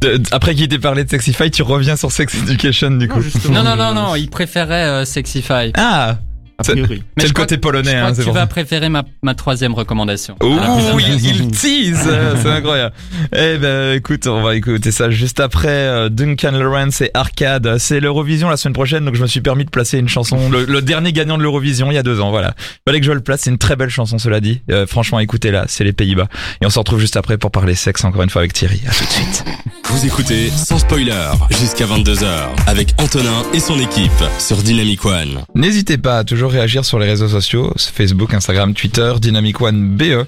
De- 0.00 0.16
de- 0.16 0.22
Après 0.32 0.54
qu'il 0.54 0.68
t'ait 0.68 0.78
parlé 0.78 1.04
de 1.04 1.10
Sexify, 1.10 1.50
tu 1.50 1.62
reviens 1.62 1.96
sur 1.96 2.10
Sex 2.12 2.34
Education 2.34 2.90
du 2.92 3.08
coup. 3.08 3.20
Non, 3.50 3.62
non, 3.62 3.76
non, 3.76 3.92
non, 3.94 4.14
il 4.14 4.28
préférait 4.30 4.84
euh, 4.84 5.04
Sexify. 5.04 5.72
Ah, 5.76 6.16
c'est 6.64 6.76
je 6.76 7.26
le 7.26 7.32
côté 7.32 7.54
Je 7.56 7.60
polonais, 7.60 7.94
crois 7.94 8.08
hein, 8.08 8.14
que 8.14 8.22
tu 8.22 8.30
vas 8.30 8.46
préférer 8.46 8.88
ma, 8.88 9.04
ma 9.22 9.34
troisième 9.34 9.74
recommandation. 9.74 10.36
Ouh, 10.42 10.98
il, 10.98 11.24
il 11.24 11.50
tease, 11.50 12.06
euh, 12.06 12.34
c'est 12.40 12.48
incroyable. 12.50 12.94
Eh 13.34 13.58
ben, 13.58 13.94
écoute, 13.96 14.26
on 14.26 14.42
va 14.42 14.56
écouter 14.56 14.90
ça 14.92 15.10
juste 15.10 15.40
après 15.40 15.68
euh, 15.68 16.08
Duncan 16.08 16.52
Lawrence 16.52 17.00
et 17.00 17.10
Arcade. 17.14 17.78
C'est 17.78 18.00
l'Eurovision 18.00 18.48
la 18.48 18.56
semaine 18.56 18.74
prochaine, 18.74 19.04
donc 19.04 19.14
je 19.14 19.22
me 19.22 19.26
suis 19.26 19.40
permis 19.40 19.64
de 19.64 19.70
placer 19.70 19.98
une 19.98 20.08
chanson, 20.08 20.50
le, 20.50 20.64
le 20.64 20.82
dernier 20.82 21.12
gagnant 21.12 21.38
de 21.38 21.42
l'Eurovision 21.42 21.90
il 21.90 21.94
y 21.94 21.98
a 21.98 22.02
deux 22.02 22.20
ans, 22.20 22.30
voilà. 22.30 22.54
Fallait 22.86 23.00
que 23.00 23.06
je 23.06 23.12
le 23.12 23.20
place, 23.20 23.42
c'est 23.42 23.50
une 23.50 23.58
très 23.58 23.76
belle 23.76 23.90
chanson, 23.90 24.18
cela 24.18 24.40
dit. 24.40 24.60
Euh, 24.70 24.86
franchement, 24.86 25.18
écoutez-la, 25.20 25.64
c'est 25.68 25.84
les 25.84 25.92
Pays-Bas. 25.92 26.28
Et 26.60 26.66
on 26.66 26.70
se 26.70 26.78
retrouve 26.78 27.00
juste 27.00 27.16
après 27.16 27.38
pour 27.38 27.50
parler 27.50 27.74
sexe 27.74 28.04
encore 28.04 28.22
une 28.22 28.30
fois 28.30 28.42
avec 28.42 28.52
Thierry. 28.52 28.80
À 28.88 28.92
tout 28.92 29.04
de 29.04 29.10
suite. 29.10 29.44
Vous 29.86 30.06
écoutez 30.06 30.48
sans 30.50 30.78
spoiler 30.78 31.12
jusqu'à 31.50 31.84
22h 31.86 32.26
avec 32.66 32.94
Antonin 32.98 33.42
et 33.52 33.60
son 33.60 33.78
équipe 33.78 34.10
sur 34.38 34.56
Dynamic 34.58 35.04
One. 35.04 35.42
N'hésitez 35.54 35.98
pas 35.98 36.18
à 36.18 36.24
toujours 36.24 36.51
réagir 36.52 36.84
sur 36.84 36.98
les 36.98 37.06
réseaux 37.06 37.28
sociaux, 37.28 37.72
Facebook, 37.76 38.34
Instagram, 38.34 38.74
Twitter, 38.74 39.14
Dynamic 39.20 39.60
One 39.60 39.96
BE, 39.96 40.26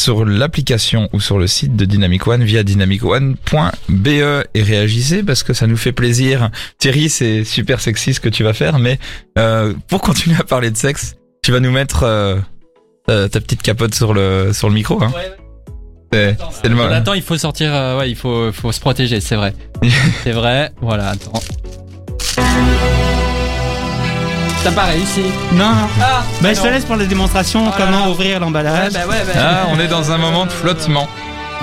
sur 0.00 0.24
l'application 0.24 1.08
ou 1.12 1.20
sur 1.20 1.38
le 1.38 1.46
site 1.46 1.76
de 1.76 1.84
Dynamic 1.84 2.26
One 2.26 2.44
via 2.44 2.62
dynamicone.be 2.62 4.06
et 4.54 4.62
réagissez 4.62 5.22
parce 5.22 5.42
que 5.42 5.52
ça 5.52 5.66
nous 5.66 5.76
fait 5.76 5.92
plaisir. 5.92 6.50
Thierry, 6.78 7.08
c'est 7.08 7.44
super 7.44 7.80
sexy 7.80 8.14
ce 8.14 8.20
que 8.20 8.28
tu 8.28 8.42
vas 8.42 8.52
faire, 8.52 8.78
mais 8.78 8.98
euh, 9.38 9.72
pour 9.88 10.00
continuer 10.00 10.36
à 10.38 10.44
parler 10.44 10.70
de 10.70 10.76
sexe, 10.76 11.16
tu 11.42 11.52
vas 11.52 11.60
nous 11.60 11.70
mettre 11.70 12.02
euh, 12.02 12.36
ta, 13.06 13.28
ta 13.28 13.40
petite 13.40 13.62
capote 13.62 13.94
sur 13.94 14.14
le 14.14 14.52
sur 14.52 14.68
le 14.68 14.74
micro. 14.74 15.02
Hein. 15.02 15.12
C'est 16.12 16.36
c'est 16.50 16.68
le 16.68 16.76
moment. 16.76 16.90
Attends, 16.90 17.14
il 17.14 17.22
faut 17.22 17.36
sortir, 17.36 17.74
euh, 17.74 17.98
ouais, 17.98 18.10
il 18.10 18.16
faut, 18.16 18.52
faut 18.52 18.72
se 18.72 18.80
protéger, 18.80 19.20
c'est 19.20 19.36
vrai. 19.36 19.54
c'est 20.22 20.32
vrai, 20.32 20.70
voilà, 20.80 21.08
attends. 21.08 21.32
T'as 24.64 24.72
pas 24.72 24.84
réussi. 24.84 25.22
Non. 25.52 25.72
Ah, 26.00 26.22
Bah, 26.40 26.54
je 26.54 26.60
te 26.60 26.66
laisse 26.66 26.84
pour 26.86 26.96
la 26.96 27.04
démonstration, 27.04 27.64
Oh 27.68 27.72
comment 27.76 28.04
là. 28.06 28.10
ouvrir 28.10 28.40
l'emballage. 28.40 28.92
bah 28.94 29.00
ouais, 29.08 29.22
bah. 29.26 29.32
Ah, 29.38 29.66
on 29.70 29.78
est 29.78 29.88
dans 29.88 30.10
un 30.10 30.16
moment 30.18 30.46
de 30.46 30.50
flottement. 30.52 31.06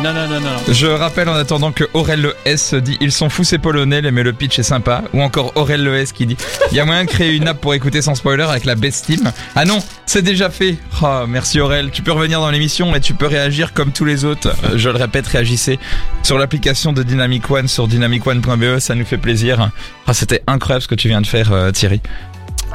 Non, 0.01 0.13
non, 0.13 0.27
non, 0.27 0.39
non. 0.39 0.49
Je 0.69 0.87
rappelle 0.87 1.27
en 1.27 1.33
attendant 1.35 1.71
que 1.71 1.83
Aurel 1.93 2.21
Le 2.21 2.35
S 2.45 2.73
dit 2.75 2.97
Ils 3.01 3.11
sont 3.11 3.29
fous 3.29 3.43
ces 3.43 3.57
polonais, 3.57 4.01
mais 4.11 4.23
le 4.23 4.33
pitch 4.33 4.57
est 4.59 4.63
sympa. 4.63 5.01
Ou 5.13 5.21
encore 5.21 5.51
Aurel 5.55 5.83
Le 5.83 5.95
S 5.97 6.11
qui 6.11 6.25
dit 6.25 6.37
Il 6.71 6.77
y 6.77 6.79
a 6.79 6.85
moyen 6.85 7.03
de 7.03 7.09
créer 7.09 7.33
une 7.35 7.47
app 7.47 7.59
pour 7.59 7.73
écouter 7.73 8.01
sans 8.01 8.15
spoiler 8.15 8.43
avec 8.43 8.65
la 8.65 8.75
best 8.75 9.05
team. 9.07 9.31
Ah 9.55 9.65
non, 9.65 9.79
c'est 10.05 10.21
déjà 10.21 10.49
fait. 10.49 10.77
Oh, 11.03 11.25
merci 11.27 11.59
Aurel. 11.59 11.89
Tu 11.91 12.03
peux 12.03 12.11
revenir 12.13 12.39
dans 12.39 12.49
l'émission 12.51 12.95
et 12.95 13.01
tu 13.01 13.13
peux 13.15 13.27
réagir 13.27 13.73
comme 13.73 13.91
tous 13.91 14.05
les 14.05 14.25
autres. 14.25 14.49
Euh, 14.65 14.77
Je 14.77 14.89
le 14.89 14.95
répète, 14.97 15.27
réagissez 15.27 15.77
sur 16.23 16.37
l'application 16.37 16.93
de 16.93 17.03
Dynamic 17.03 17.49
One 17.51 17.67
sur 17.67 17.87
dynamicone.be. 17.87 18.79
Ça 18.79 18.95
nous 18.95 19.05
fait 19.05 19.17
plaisir. 19.17 19.71
Ah, 20.07 20.13
c'était 20.13 20.41
incroyable 20.47 20.83
ce 20.83 20.87
que 20.87 20.95
tu 20.95 21.09
viens 21.09 21.21
de 21.21 21.27
faire, 21.27 21.51
euh, 21.51 21.71
Thierry. 21.71 21.99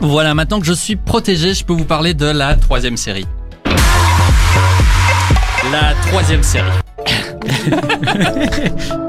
Voilà, 0.00 0.34
maintenant 0.34 0.60
que 0.60 0.66
je 0.66 0.72
suis 0.72 0.96
protégé, 0.96 1.54
je 1.54 1.64
peux 1.64 1.72
vous 1.72 1.84
parler 1.84 2.14
de 2.14 2.26
la 2.26 2.54
troisième 2.54 2.96
série. 2.96 3.26
La 5.72 5.94
troisième 6.06 6.42
série. 6.42 6.70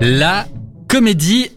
la 0.00 0.46
comédie 0.88 1.50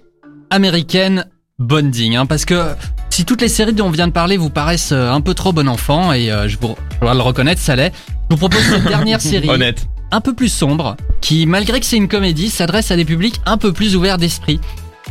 américaine 0.49 1.25
Bonding, 1.59 2.15
hein, 2.15 2.25
parce 2.25 2.45
que 2.45 2.73
si 3.09 3.25
toutes 3.25 3.41
les 3.41 3.47
séries 3.47 3.73
dont 3.73 3.87
on 3.87 3.91
vient 3.91 4.07
de 4.07 4.13
parler 4.13 4.37
vous 4.37 4.49
paraissent 4.49 4.93
euh, 4.93 5.11
un 5.11 5.21
peu 5.21 5.33
trop 5.33 5.51
bon 5.51 5.67
enfant, 5.67 6.13
et 6.13 6.31
euh, 6.31 6.47
je, 6.47 6.57
vous, 6.59 6.75
je 6.95 6.99
dois 7.01 7.13
le 7.13 7.21
reconnaître, 7.21 7.61
ça 7.61 7.75
l'est, 7.75 7.93
je 8.07 8.35
vous 8.35 8.37
propose 8.37 8.61
cette 8.61 8.83
dernière 8.87 9.21
série 9.21 9.49
Honnête. 9.49 9.87
Un 10.11 10.21
peu 10.21 10.33
plus 10.33 10.49
sombre, 10.49 10.95
qui, 11.21 11.45
malgré 11.45 11.79
que 11.79 11.85
c'est 11.85 11.97
une 11.97 12.07
comédie, 12.07 12.49
s'adresse 12.49 12.91
à 12.91 12.95
des 12.95 13.05
publics 13.05 13.39
un 13.45 13.57
peu 13.57 13.73
plus 13.73 13.95
ouverts 13.95 14.17
d'esprit. 14.17 14.59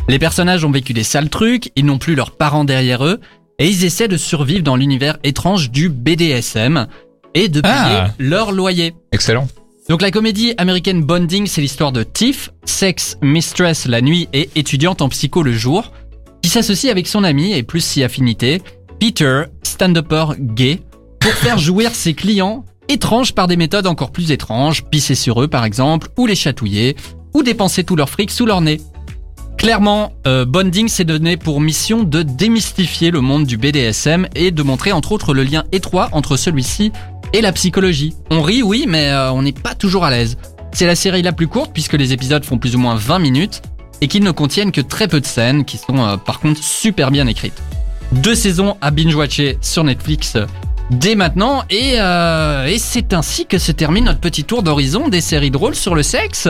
Les 0.08 0.18
personnages 0.18 0.64
ont 0.64 0.70
vécu 0.70 0.92
des 0.92 1.04
sales 1.04 1.28
trucs, 1.30 1.70
ils 1.76 1.84
n'ont 1.84 1.98
plus 1.98 2.14
leurs 2.14 2.30
parents 2.32 2.64
derrière 2.64 3.04
eux, 3.04 3.20
et 3.58 3.68
ils 3.68 3.84
essaient 3.84 4.08
de 4.08 4.16
survivre 4.16 4.62
dans 4.62 4.76
l'univers 4.76 5.18
étrange 5.24 5.70
du 5.70 5.88
BDSM 5.88 6.86
et 7.34 7.48
de 7.48 7.60
payer 7.60 7.72
Ah. 7.74 8.10
leur 8.18 8.52
loyer. 8.52 8.94
Excellent. 9.12 9.48
Donc 9.88 10.02
la 10.02 10.10
comédie 10.10 10.52
américaine 10.58 11.02
Bonding, 11.02 11.46
c'est 11.46 11.60
l'histoire 11.60 11.92
de 11.92 12.02
Tiff, 12.02 12.50
sex 12.64 13.16
mistress 13.22 13.86
la 13.86 14.00
nuit 14.00 14.28
et 14.32 14.50
étudiante 14.54 15.02
en 15.02 15.08
psycho 15.08 15.42
le 15.42 15.52
jour, 15.52 15.92
qui 16.42 16.50
s'associe 16.50 16.90
avec 16.90 17.06
son 17.08 17.24
ami 17.24 17.52
et 17.52 17.62
plus 17.62 17.80
si 17.84 18.02
affinité, 18.04 18.62
Peter, 19.00 19.44
stand-upper 19.62 20.26
gay, 20.38 20.80
pour 21.20 21.32
faire 21.32 21.58
jouir 21.58 21.94
ses 21.94 22.14
clients 22.14 22.64
étranges 22.88 23.34
par 23.34 23.46
des 23.46 23.56
méthodes 23.56 23.86
encore 23.86 24.10
plus 24.10 24.32
étranges, 24.32 24.84
pisser 24.84 25.14
sur 25.14 25.42
eux 25.42 25.48
par 25.48 25.64
exemple, 25.64 26.08
ou 26.16 26.26
les 26.26 26.34
chatouiller, 26.34 26.96
ou 27.34 27.42
dépenser 27.42 27.84
tout 27.84 27.96
leur 27.96 28.08
fric 28.08 28.30
sous 28.30 28.46
leur 28.46 28.60
nez. 28.60 28.80
Clairement, 29.58 30.12
euh, 30.26 30.44
Bonding 30.44 30.86
s'est 30.86 31.04
donné 31.04 31.36
pour 31.36 31.60
mission 31.60 32.04
de 32.04 32.22
démystifier 32.22 33.10
le 33.10 33.20
monde 33.20 33.44
du 33.44 33.56
BDSM 33.56 34.28
et 34.36 34.52
de 34.52 34.62
montrer 34.62 34.92
entre 34.92 35.10
autres 35.10 35.34
le 35.34 35.42
lien 35.42 35.64
étroit 35.72 36.08
entre 36.12 36.36
celui-ci 36.36 36.92
et 37.32 37.40
la 37.40 37.52
psychologie. 37.52 38.14
On 38.30 38.40
rit, 38.40 38.62
oui, 38.62 38.84
mais 38.88 39.10
euh, 39.10 39.32
on 39.32 39.42
n'est 39.42 39.52
pas 39.52 39.74
toujours 39.74 40.04
à 40.04 40.10
l'aise. 40.10 40.36
C'est 40.72 40.86
la 40.86 40.94
série 40.94 41.22
la 41.22 41.32
plus 41.32 41.48
courte 41.48 41.72
puisque 41.72 41.94
les 41.94 42.12
épisodes 42.12 42.44
font 42.44 42.58
plus 42.58 42.76
ou 42.76 42.78
moins 42.78 42.94
20 42.94 43.18
minutes 43.18 43.62
et 44.00 44.06
qu'ils 44.06 44.22
ne 44.22 44.30
contiennent 44.30 44.70
que 44.70 44.80
très 44.80 45.08
peu 45.08 45.20
de 45.20 45.26
scènes 45.26 45.64
qui 45.64 45.76
sont 45.76 45.98
euh, 45.98 46.16
par 46.16 46.38
contre 46.38 46.62
super 46.62 47.10
bien 47.10 47.26
écrites. 47.26 47.60
Deux 48.12 48.36
saisons 48.36 48.76
à 48.80 48.92
binge-watcher 48.92 49.58
sur 49.60 49.82
Netflix 49.82 50.36
dès 50.90 51.14
maintenant 51.14 51.64
et, 51.70 51.94
euh, 51.98 52.66
et 52.66 52.78
c'est 52.78 53.12
ainsi 53.12 53.46
que 53.46 53.58
se 53.58 53.72
termine 53.72 54.04
notre 54.04 54.20
petit 54.20 54.44
tour 54.44 54.62
d'horizon 54.62 55.08
des 55.08 55.20
séries 55.20 55.50
drôles 55.50 55.74
sur 55.74 55.94
le 55.94 56.02
sexe. 56.02 56.48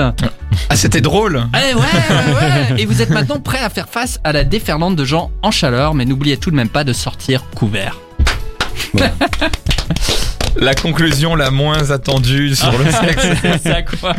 Ah, 0.70 0.76
c'était 0.76 1.00
drôle. 1.00 1.42
Eh 1.54 1.74
ouais, 1.74 1.80
ouais, 1.80 2.72
ouais. 2.72 2.80
Et 2.82 2.86
vous 2.86 3.02
êtes 3.02 3.10
maintenant 3.10 3.40
prêt 3.40 3.60
à 3.60 3.70
faire 3.70 3.88
face 3.88 4.20
à 4.24 4.32
la 4.32 4.44
déferlante 4.44 4.96
de 4.96 5.04
gens 5.04 5.30
en 5.42 5.50
chaleur, 5.50 5.94
mais 5.94 6.04
n'oubliez 6.04 6.36
tout 6.36 6.50
de 6.50 6.56
même 6.56 6.68
pas 6.68 6.84
de 6.84 6.92
sortir 6.92 7.44
couvert. 7.54 7.98
La 10.60 10.74
conclusion 10.74 11.34
la 11.36 11.50
moins 11.50 11.90
attendue 11.90 12.54
sur 12.54 12.72
le 12.76 12.84
sexe. 13.62 14.00
Quoi 14.00 14.14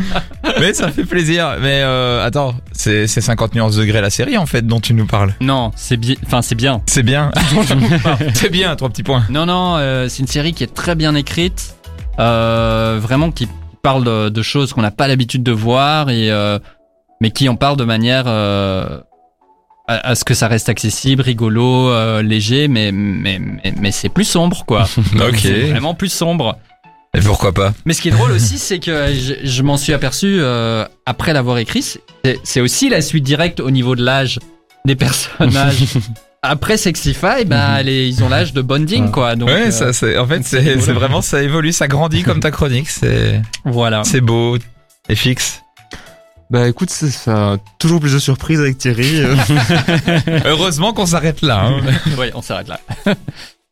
Mais 0.58 0.72
ça 0.72 0.90
fait 0.90 1.04
plaisir. 1.04 1.56
Mais 1.60 1.80
euh, 1.82 2.24
attends, 2.24 2.54
c'est 2.72 3.06
c'est 3.06 3.20
50 3.20 3.54
nuances 3.54 3.76
degrés 3.76 4.00
la 4.00 4.10
série 4.10 4.38
en 4.38 4.46
fait 4.46 4.66
dont 4.66 4.80
tu 4.80 4.94
nous 4.94 5.06
parles. 5.06 5.34
Non, 5.40 5.70
c'est 5.76 5.96
bien. 5.98 6.16
Enfin, 6.24 6.40
c'est 6.42 6.54
bien. 6.54 6.82
C'est 6.86 7.02
bien. 7.02 7.30
c'est 8.34 8.50
bien, 8.50 8.74
trois 8.76 8.88
petits 8.88 9.02
points. 9.02 9.24
Non, 9.28 9.44
non, 9.46 9.76
euh, 9.76 10.08
c'est 10.08 10.20
une 10.20 10.28
série 10.28 10.52
qui 10.54 10.64
est 10.64 10.74
très 10.74 10.94
bien 10.94 11.14
écrite, 11.14 11.74
euh, 12.18 12.98
vraiment 13.00 13.30
qui 13.30 13.46
parle 13.82 14.04
de, 14.04 14.28
de 14.28 14.42
choses 14.42 14.72
qu'on 14.72 14.82
n'a 14.82 14.90
pas 14.90 15.08
l'habitude 15.08 15.42
de 15.42 15.52
voir 15.52 16.10
et 16.10 16.30
euh, 16.30 16.58
mais 17.20 17.30
qui 17.30 17.48
en 17.48 17.56
parle 17.56 17.76
de 17.76 17.84
manière 17.84 18.24
euh, 18.26 19.00
à, 19.88 20.10
à 20.10 20.14
ce 20.14 20.24
que 20.24 20.34
ça 20.34 20.48
reste 20.48 20.68
accessible, 20.68 21.22
rigolo, 21.22 21.88
euh, 21.90 22.22
léger, 22.22 22.68
mais 22.68 22.92
mais 22.92 23.38
mais, 23.40 23.74
mais 23.80 23.92
c'est 23.92 24.08
plus 24.08 24.24
sombre 24.24 24.64
quoi. 24.66 24.88
Ok. 25.16 25.38
C'est 25.40 25.62
vraiment 25.70 25.94
plus 25.94 26.12
sombre. 26.12 26.58
Et 27.12 27.20
pourquoi 27.20 27.52
pas 27.52 27.72
Mais 27.86 27.92
ce 27.92 28.02
qui 28.02 28.08
est 28.08 28.12
drôle 28.12 28.30
aussi, 28.30 28.56
c'est 28.58 28.78
que 28.78 29.08
je, 29.12 29.34
je 29.42 29.62
m'en 29.62 29.76
suis 29.76 29.92
aperçu 29.92 30.38
euh, 30.40 30.84
après 31.06 31.32
l'avoir 31.32 31.58
écrit. 31.58 31.84
C'est 32.44 32.60
aussi 32.60 32.88
la 32.88 33.00
suite 33.02 33.24
directe 33.24 33.58
au 33.60 33.70
niveau 33.72 33.96
de 33.96 34.04
l'âge 34.04 34.38
des 34.84 34.94
personnages. 34.94 35.82
après 36.42 36.76
Sexify, 36.76 37.44
bah, 37.46 37.82
les- 37.82 38.06
ils 38.08 38.22
ont 38.22 38.28
l'âge 38.28 38.52
de 38.52 38.62
bonding, 38.62 39.06
Ouais. 39.06 39.10
quoi. 39.10 39.34
Donc, 39.36 39.48
Ouais, 39.48 39.66
euh, 39.66 39.70
ça 39.72 39.92
c'est 39.92 40.16
en 40.18 40.26
fait 40.26 40.42
c'est 40.44 40.62
vraiment 40.92 41.20
ça 41.20 41.42
évolue, 41.42 41.72
ça 41.72 41.88
grandit 41.88 42.22
comme 42.22 42.38
ta 42.40 42.50
chronique, 42.52 42.88
c'est 42.88 43.42
voilà. 43.64 44.04
c'est 44.04 44.20
beau 44.20 44.56
et 45.08 45.14
fixe. 45.16 45.62
Bah 46.50 46.66
écoute, 46.68 46.90
c'est 46.90 47.10
ça. 47.10 47.58
Toujours 47.78 48.00
plus 48.00 48.12
de 48.12 48.18
surprises 48.18 48.60
avec 48.60 48.76
Thierry. 48.76 49.22
euh. 49.22 49.36
Heureusement 50.44 50.92
qu'on 50.92 51.06
s'arrête 51.06 51.42
là. 51.42 51.66
hein. 51.66 51.80
ouais, 52.18 52.32
on 52.34 52.42
s'arrête 52.42 52.66
là. 52.68 52.80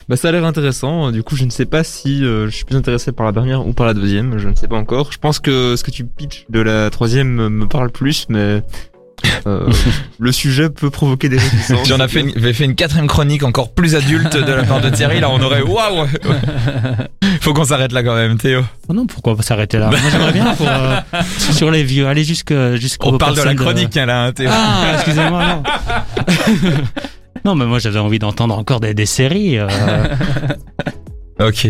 bah 0.09 0.17
ça 0.17 0.29
a 0.29 0.33
l'air 0.33 0.45
intéressant. 0.45 1.11
Du 1.11 1.25
coup, 1.25 1.35
je 1.35 1.45
ne 1.45 1.51
sais 1.51 1.67
pas 1.67 1.83
si 1.83 2.25
euh, 2.25 2.47
je 2.47 2.55
suis 2.55 2.65
plus 2.65 2.77
intéressé 2.77 3.11
par 3.11 3.27
la 3.27 3.33
dernière 3.33 3.67
ou 3.67 3.73
par 3.73 3.87
la 3.87 3.95
deuxième. 3.95 4.39
Je 4.39 4.49
ne 4.49 4.55
sais 4.55 4.69
pas 4.69 4.77
encore. 4.77 5.11
Je 5.11 5.19
pense 5.19 5.41
que 5.41 5.75
ce 5.75 5.83
que 5.83 5.91
tu 5.91 6.05
pitches 6.05 6.47
de 6.51 6.61
la 6.61 6.89
troisième 6.91 7.29
me- 7.29 7.49
me 7.49 7.67
parle 7.67 7.91
plus, 7.91 8.27
mais 8.29 8.63
euh, 9.47 9.71
le 10.19 10.33
sujet 10.33 10.71
peut 10.71 10.91
provoquer 10.91 11.29
des 11.29 11.39
réticences. 11.39 11.85
Si 11.87 11.93
on 11.93 12.01
a 12.01 12.09
fait 12.09 12.21
une, 12.21 12.37
avait 12.37 12.53
fait 12.53 12.65
une 12.65 12.75
quatrième 12.75 13.07
chronique 13.07 13.43
encore 13.43 13.73
plus 13.73 13.95
adulte 13.95 14.37
de 14.37 14.53
la 14.53 14.63
part 14.65 14.81
de 14.81 14.91
Thierry, 14.91 15.21
là 15.21 15.31
on 15.31 15.41
aurait 15.41 15.63
waouh. 15.63 16.07
Faut 17.41 17.53
qu'on 17.55 17.65
s'arrête 17.65 17.93
là 17.93 18.03
quand 18.03 18.15
même, 18.17 18.37
Théo. 18.39 18.63
Oh 18.89 18.93
non, 18.95 19.07
pourquoi 19.07 19.37
pas 19.37 19.43
s'arrêter 19.43 19.79
là? 19.79 19.89
Moi 19.91 19.99
j'aimerais 20.11 20.33
bien 20.33 20.55
pour, 20.55 20.69
euh, 20.69 20.97
sur 21.53 21.71
les 21.71 21.83
vieux, 21.85 22.07
aller 22.07 22.25
jusque 22.25 22.55
jusqu'au. 22.75 23.09
On 23.15 23.19
parle 23.19 23.37
de 23.37 23.43
la 23.43 23.55
chronique 23.55 23.97
hein, 23.97 24.07
là, 24.07 24.25
hein, 24.25 24.33
Théo. 24.33 24.51
Ah, 24.53 24.93
excusez-moi, 24.95 25.45
non. 25.47 25.63
non, 27.45 27.55
mais 27.55 27.65
moi 27.67 27.79
j'avais 27.79 27.99
envie 28.01 28.19
d'entendre 28.19 28.57
encore 28.59 28.81
des, 28.81 28.95
des 28.95 29.07
séries. 29.07 29.59
euh, 29.59 29.69
Ok. 31.41 31.69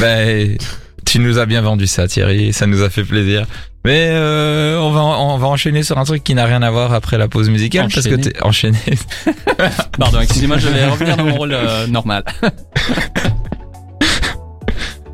Ben, 0.00 0.56
tu 1.04 1.18
nous 1.18 1.38
as 1.38 1.46
bien 1.46 1.60
vendu 1.60 1.86
ça, 1.86 2.06
Thierry. 2.08 2.52
Ça 2.52 2.66
nous 2.66 2.82
a 2.82 2.88
fait 2.90 3.04
plaisir. 3.04 3.46
Mais 3.84 4.08
euh, 4.10 4.78
on 4.78 4.90
va 4.90 5.00
on 5.00 5.38
va 5.38 5.46
enchaîner 5.48 5.82
sur 5.82 5.96
un 5.98 6.04
truc 6.04 6.22
qui 6.22 6.34
n'a 6.34 6.44
rien 6.44 6.60
à 6.62 6.70
voir 6.70 6.92
après 6.92 7.16
la 7.16 7.28
pause 7.28 7.48
musicale 7.48 7.88
parce 7.92 8.06
que 8.06 8.14
t'es 8.14 8.42
enchaîné. 8.42 8.78
Pardon, 9.98 10.20
excusez-moi, 10.20 10.58
je 10.58 10.68
vais 10.68 10.86
revenir 10.86 11.16
dans 11.16 11.24
mon 11.24 11.34
rôle 11.36 11.52
euh, 11.52 11.86
normal. 11.86 12.24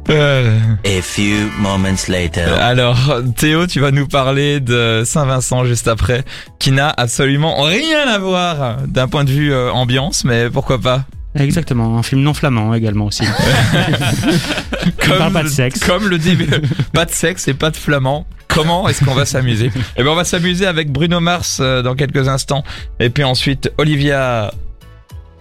Euh, 0.08 0.56
A 0.84 1.02
few 1.02 1.50
moments 1.58 1.96
later. 2.08 2.46
alors, 2.60 3.20
Théo, 3.36 3.66
tu 3.66 3.80
vas 3.80 3.90
nous 3.90 4.06
parler 4.06 4.60
de 4.60 5.02
Saint-Vincent 5.04 5.64
juste 5.64 5.88
après, 5.88 6.22
qui 6.60 6.70
n'a 6.70 6.94
absolument 6.96 7.60
rien 7.64 8.06
à 8.06 8.18
voir 8.18 8.76
d'un 8.86 9.08
point 9.08 9.24
de 9.24 9.30
vue 9.30 9.52
euh, 9.52 9.72
ambiance, 9.72 10.24
mais 10.24 10.48
pourquoi 10.48 10.80
pas 10.80 11.06
Exactement, 11.34 11.98
un 11.98 12.02
film 12.02 12.22
non 12.22 12.34
flamand 12.34 12.72
également 12.72 13.06
aussi. 13.06 13.24
parle 15.08 15.32
pas 15.32 15.42
de 15.42 15.48
sexe. 15.48 15.80
Comme 15.80 16.08
le 16.08 16.18
début, 16.18 16.48
pas 16.92 17.04
de 17.04 17.10
sexe 17.10 17.48
et 17.48 17.54
pas 17.54 17.70
de 17.70 17.76
flamand. 17.76 18.26
Comment 18.56 18.88
est-ce 18.88 19.04
qu'on 19.04 19.14
va 19.14 19.26
s'amuser? 19.26 19.70
Eh 19.96 20.02
ben, 20.02 20.08
on 20.08 20.14
va 20.14 20.24
s'amuser 20.24 20.66
avec 20.66 20.90
Bruno 20.90 21.20
Mars 21.20 21.58
euh, 21.60 21.82
dans 21.82 21.94
quelques 21.94 22.26
instants, 22.26 22.64
et 22.98 23.10
puis 23.10 23.22
ensuite 23.22 23.70
Olivia 23.76 24.50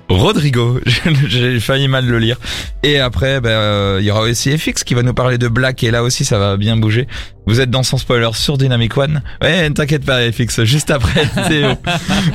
Rodrigo. 0.09 0.79
J'ai 1.27 1.59
failli 1.59 1.87
mal 1.87 2.05
le 2.05 2.19
lire. 2.19 2.37
Et 2.83 2.99
après, 2.99 3.41
ben, 3.41 3.49
euh, 3.49 3.97
il 4.01 4.05
y 4.05 4.11
aura 4.11 4.21
aussi 4.21 4.55
FX 4.57 4.83
qui 4.83 4.93
va 4.93 5.01
nous 5.01 5.13
parler 5.13 5.37
de 5.37 5.47
Black, 5.47 5.83
et 5.83 5.91
là 5.91 6.03
aussi, 6.03 6.25
ça 6.25 6.37
va 6.37 6.57
bien 6.57 6.77
bouger. 6.77 7.07
Vous 7.47 7.61
êtes 7.61 7.69
dans 7.69 7.83
son 7.83 7.97
spoiler 7.97 8.29
sur 8.33 8.57
Dynamic 8.57 8.95
One. 8.97 9.21
Ouais, 9.41 9.69
ne 9.69 9.73
t'inquiète 9.73 10.05
pas, 10.05 10.31
FX. 10.31 10.63
Juste 10.63 10.91
après. 10.91 11.25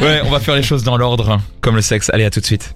Ouais, 0.01 0.23
on 0.25 0.31
va 0.31 0.41
faire 0.41 0.55
les 0.55 0.63
choses 0.63 0.83
dans 0.83 0.97
l'ordre, 0.97 1.41
comme 1.61 1.77
le 1.77 1.83
sexe. 1.83 2.11
Allez, 2.13 2.25
à 2.25 2.31
tout 2.31 2.41
de 2.41 2.47
suite. 2.47 2.69